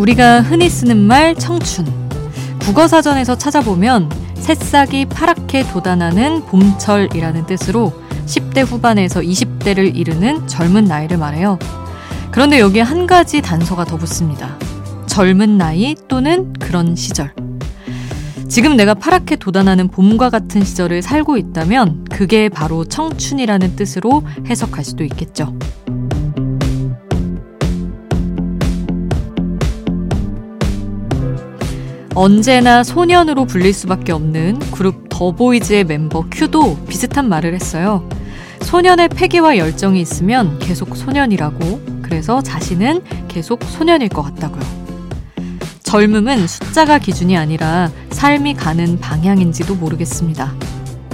[0.00, 1.84] 우리가 흔히 쓰는 말 청춘.
[2.60, 7.92] 국어사전에서 찾아보면 새싹이 파랗게 돋아나는 봄철이라는 뜻으로
[8.24, 11.58] 10대 후반에서 20대를 이르는 젊은 나이를 말해요.
[12.30, 14.56] 그런데 여기에 한 가지 단서가 더 붙습니다.
[15.06, 17.32] 젊은 나이 또는 그런 시절.
[18.48, 25.04] 지금 내가 파랗게 돋아나는 봄과 같은 시절을 살고 있다면 그게 바로 청춘이라는 뜻으로 해석할 수도
[25.04, 25.56] 있겠죠.
[32.14, 38.08] 언제나 소년으로 불릴 수밖에 없는 그룹 더보이즈의 멤버 큐도 비슷한 말을 했어요.
[38.62, 41.89] 소년의 패기와 열정이 있으면 계속 소년이라고,
[42.20, 44.60] 그래서 자신은 계속 소년일 것 같다고요.
[45.84, 50.52] 젊음은 숫자가 기준이 아니라 삶이 가는 방향인지도 모르겠습니다.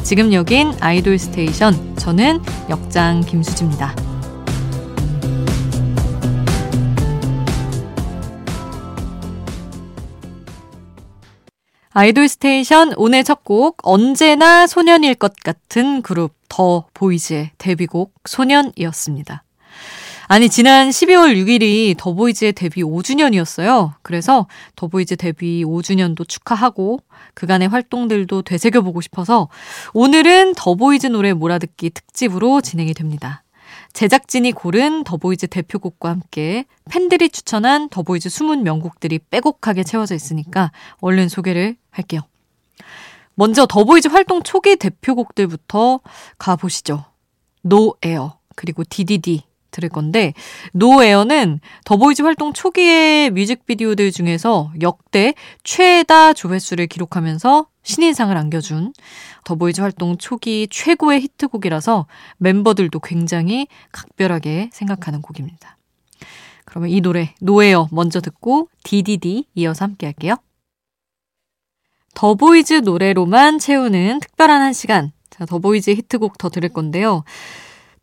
[0.03, 3.95] 지금 여긴 아이돌 스테이션, 저는 역장 김수지입니다.
[11.92, 19.45] 아이돌 스테이션 오늘 첫 곡 언제나 소년일 것 같은 그룹 더 보이즈의 데뷔곡 소년이었습니다.
[20.28, 23.92] 아니 지난 12월 6일이 더보이즈의 데뷔 5주년이었어요.
[24.02, 26.98] 그래서 더보이즈 데뷔 5주년도 축하하고
[27.34, 29.48] 그간의 활동들도 되새겨보고 싶어서
[29.94, 33.44] 오늘은 더보이즈 노래 몰아듣기 특집으로 진행이 됩니다.
[33.92, 41.77] 제작진이 고른 더보이즈 대표곡과 함께 팬들이 추천한 더보이즈 숨은 명곡들이 빼곡하게 채워져 있으니까 얼른 소개를
[41.90, 42.22] 할게요.
[43.36, 46.00] 먼저 더보이즈 활동 초기 대표곡들부터
[46.38, 47.05] 가보시죠.
[47.62, 50.33] No Air 그리고 DDD 들을 건데
[50.72, 58.92] 노에어는 더보이즈 활동 초기의 뮤직비디오들 중에서 역대 최다 조회수를 기록하면서 신인상을 안겨준
[59.45, 62.07] 더보이즈 활동 초기 최고의 히트곡이라서
[62.39, 65.77] 멤버들도 굉장히 각별하게 생각하는 곡입니다.
[66.64, 70.35] 그러면 이 노래 No Air 먼저 듣고 DDD 이어서 함께 할게요.
[72.14, 75.13] 더보이즈 노래로만 채우는 특별한 한 시간.
[75.30, 77.24] 자, 더보이즈 히트곡 더 들을 건데요.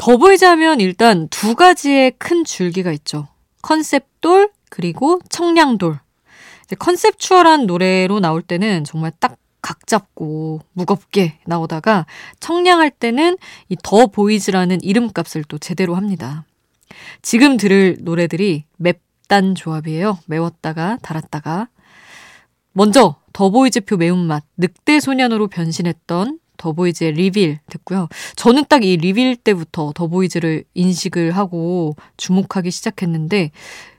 [0.03, 3.27] 더보이즈 하면 일단 두 가지의 큰 줄기가 있죠.
[3.61, 5.99] 컨셉돌 그리고 청량돌.
[6.77, 12.05] conceptual한 노래로 나올 때는 정말 딱 각 잡고 무겁게 나오다가
[12.41, 13.37] 청량할 때는
[13.69, 16.45] 이 더 보이즈라는 이름값을 또 제대로 합니다.
[17.21, 20.19] 지금 들을 노래들이 맵단 조합이에요.
[20.27, 21.69] 매웠다가 달았다가.
[22.73, 28.07] 먼저 더보이즈표 매운맛 늑대 소년으로 변신했던 더보이즈의 Reveal 듣고요.
[28.35, 33.51] 저는 딱 이 Reveal 때부터 더보이즈를 인식을 하고 주목하기 시작했는데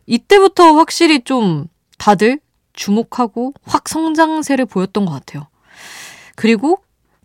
[0.06, 1.66] 이때부터 확실히 좀
[1.98, 2.40] 다들
[2.74, 5.46] 주목하고 확 성장세를 보였던 것 같아요.
[6.36, 6.78] 그리고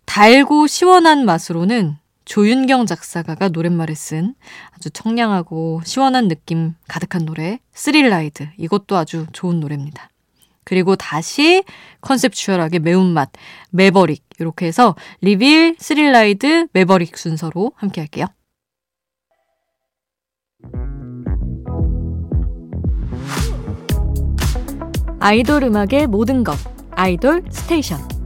[0.06, 4.34] 달고 시원한 맛으로는 조윤경 작사가가 노랫말을 쓴
[4.76, 10.10] 아주 청량하고 시원한 느낌 가득한 노래 Thrill Ride 이것도 아주 좋은 노래입니다.
[10.64, 11.64] 그리고 다시
[12.00, 13.30] conceptual하게 매운맛,
[13.70, 18.26] Maverick 이렇게 해서 Reveal, Thrill Ride, Maverick 순서로 함께 할게요.
[25.20, 26.56] 아이돌 음악의 모든 것
[26.92, 28.19] 아이돌 스테이션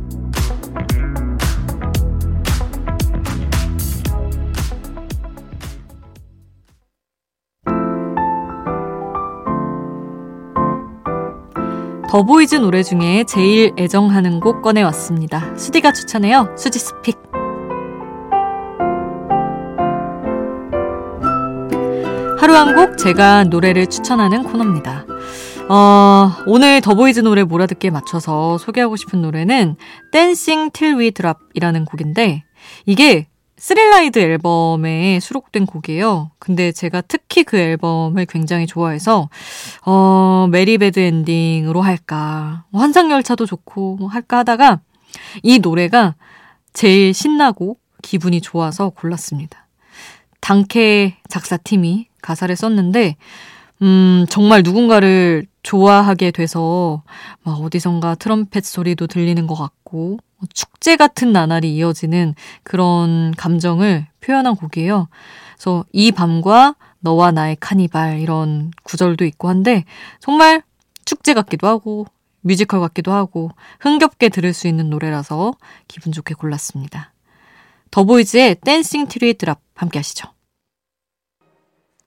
[12.15, 15.57] 더보이즈 노래 중에 제일 애정하는 곡 꺼내왔습니다.
[15.57, 16.55] 수디가 추천해요.
[16.57, 17.21] 수디's pick.
[22.39, 25.07] 하루 한 곡 제가 노래를 추천하는 코너입니다.
[25.69, 29.75] 어, 오늘 더보이즈 노래 몰아듣기에 맞춰서 소개하고 싶은 노래는
[30.13, 32.45] Dancing Till We Drop이라는 곡인데
[32.87, 33.27] 이게
[33.57, 36.31] Thrill Ride 앨범에 수록된 곡이에요.
[36.39, 39.29] 근데 제가 특히 그 앨범을 굉장히 좋아해서
[39.87, 44.81] 어, Merry Bad Ending으로 할까 뭐 환상열차도 좋고 뭐 할까 하다가
[45.43, 46.17] 이 노래가
[46.73, 49.67] 제일 신나고 기분이 좋아서 골랐습니다.
[50.41, 53.17] 당케 작사팀이 가사를 썼는데
[53.85, 57.03] 음, 정말 누군가를 좋아하게 돼서
[57.43, 60.19] 막 어디선가 트럼펫 소리도 들리는 것 같고
[60.55, 65.09] 축제 같은 나날이 이어지는 그런 감정을 표현한 곡이에요.
[65.55, 69.85] 그래서 이 밤과 너와 나의 카니발 이런 구절도 있고 한데
[70.19, 70.63] 정말
[71.05, 72.07] 축제 같기도 하고
[72.41, 73.51] 뮤지컬 같기도 하고
[73.81, 75.53] 흥겹게 들을 수 있는 노래라서
[75.89, 77.13] 기분 좋게 골랐습니다.
[77.91, 80.34] 더보이즈의 Dancing Till We Drop 함께 하시죠.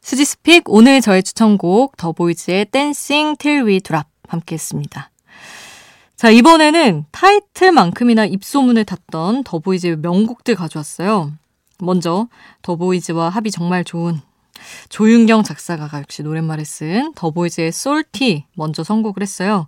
[0.07, 5.11] 수디's pick 오늘 저의 추천곡 더보이즈의 Dancing Till We Drop 함께 했습니다.
[6.15, 11.33] 자, 이번에는 타이틀만큼이나 입소문을 탔던 더보이즈의 명곡들 가져왔어요.
[11.79, 12.29] 먼저
[12.61, 14.21] 더보이즈와 합이 정말 좋은
[14.87, 19.67] 조윤경 작사가가 역시 노랫말을 쓴 더보이즈의 Salty 먼저 선곡을 했어요.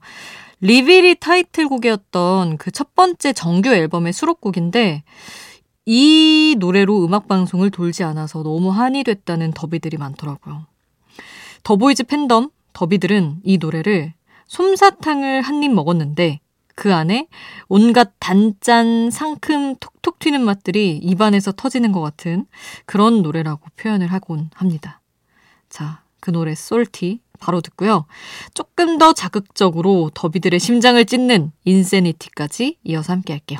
[0.62, 5.04] Reveal이 타이틀곡이었던 그 첫 번째 정규 앨범의 수록곡인데
[5.86, 10.66] 이 노래로 음악방송을 돌지 않아서 너무 한이 됐다는 더비들이 많더라고요.
[11.64, 14.14] 더보이즈 팬덤, 더비들은 이 노래를
[14.48, 16.40] 솜사탕을 한 입 먹었는데
[16.76, 17.28] 그 안에
[17.68, 22.46] 온갖 단짠, 상큼, 톡톡 튀는 맛들이 입안에서 터지는 것 같은
[22.86, 25.02] 그런 노래라고 표현을 하곤 합니다.
[25.70, 28.06] 자, 그 노래 솔티 바로 듣고요.
[28.54, 33.60] 조금 더 자극적으로 더비들의 심장을 찢는 인세니티까지 이어서 함께 할게요.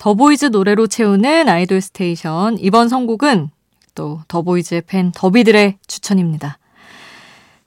[0.00, 2.56] 더보이즈 노래로 채우는 아이돌 스테이션.
[2.58, 3.50] 이번 선곡은
[3.94, 6.58] 또 더보이즈의 팬 더비들의 추천입니다.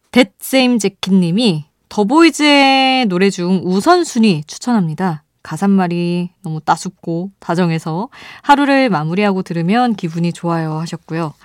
[0.09, 5.23] 뎃세임 제키님이 더보이즈의 노래 중 우선순위 추천합니다.
[5.43, 8.09] 가사말이 너무 따숩고 다정해서
[8.41, 11.35] 하루를 마무리하고 들으면 기분이 좋아요 하셨고요.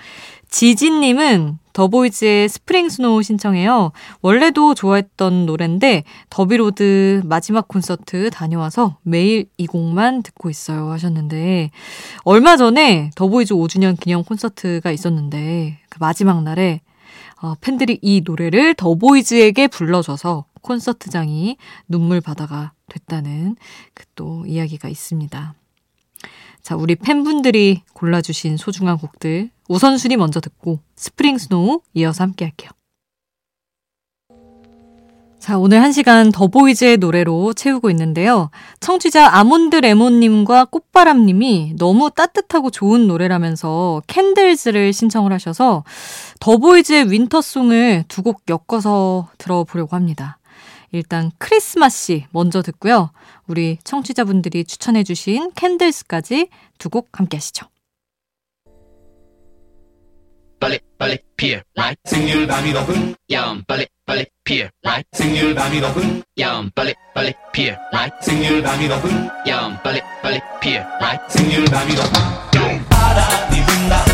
[0.49, 3.93] 지진님은 더보이즈의 Spring Snow 신청해요.
[4.21, 11.71] 원래도 좋아했던 노랜데 더비로드 마지막 콘서트 다녀와서 매일 이 곡만 듣고 있어요 하셨는데
[12.25, 16.81] 얼마 전에 더보이즈 5주년 기념 콘서트가 있었는데 그 마지막 날에
[17.41, 23.55] 어, 팬들이 이 노래를 더보이즈에게 불러줘서 콘서트장이 눈물 바다가 됐다는
[23.95, 25.55] 그 또 이야기가 있습니다.
[26.69, 32.71] 자, 우리 팬분들이 골라주신 소중한 곡들 우선순위 먼저 듣고 Spring Snow 이어서 함께 할게요.
[35.39, 38.51] 자, 오늘 한 시간 더보이즈의 노래로 채우고 있는데요.
[38.81, 45.85] 청취자 아몬드 레몬님과 꽃바람님이 너무 따뜻하고 좋은 노래라면서 Candles를 신청을 하셔서
[46.41, 50.38] 더보이즈의 winter song을 두 곡 엮어서 들어보려고 합니다.
[50.93, 53.11] 일단 Christmassy 먼저 듣고요.
[53.47, 56.49] 우리 청취자분들이 추천해주신 Candles까지
[56.79, 57.67] 두 곡 함께 하시죠.
[60.61, 66.23] 빨리 빨리 피어 라이 생률 밤이 높은 야음 빨리 빨리 피어 라이 생률 밤이 높은
[66.41, 71.95] 야음 빨리 빨리 피어 라이 생률 밤이 높은 야음 빨리 빨리 피어 라이 생률 밤이
[71.95, 74.05] 높은 바람이 분다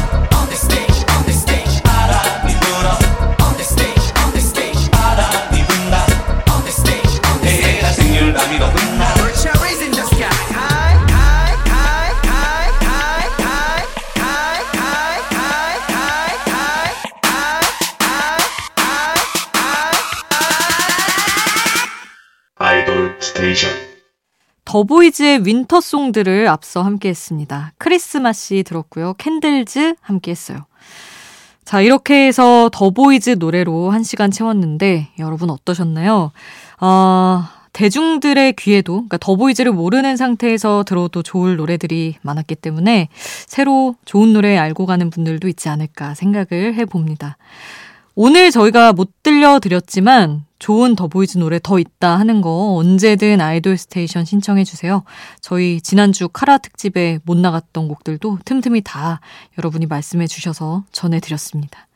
[24.74, 27.72] 더보이즈의 winter song들을 앞서 함께 했습니다.
[27.78, 29.14] Christmassy 들었고요.
[29.18, 30.66] Candles 함께 했어요.
[31.64, 36.32] 자, 이렇게 해서 더보이즈 노래로 한 시간 채웠는데 여러분 어떠셨나요?
[36.80, 43.08] 아, 대중들의 귀에도 그러니까 더보이즈를 모르는 상태에서 들어도 좋을 노래들이 많았기 때문에
[43.46, 47.36] 새로 좋은 노래 알고 가는 분들도 있지 않을까 생각을 해봅니다.
[48.16, 54.62] 오늘 저희가 못 들려드렸지만 좋은 더보이즈 노래 더 있다 하는 거 언제든 아이돌 스테이션 신청해
[54.64, 55.02] 주세요.
[55.40, 59.20] 저희 지난주 카라 특집에 못 나갔던 곡들도 틈틈이 다
[59.58, 61.88] 여러분이 말씀해 주셔서 전해드렸습니다.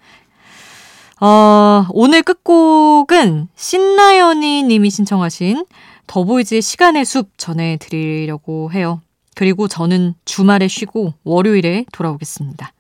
[1.21, 5.65] 어, 오늘 끝곡은 신나연이 님이 신청하신
[6.09, 9.03] 더보이즈의 시간의 숲 전해드리려고 해요.
[9.35, 12.73] 그리고 저는 주말에 쉬고 월요일에 돌아오겠습니다.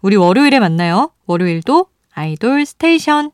[0.00, 1.10] 우리 월요일에 만나요.
[1.26, 1.86] 월요일도
[2.20, 3.30] 아이돌 스테이션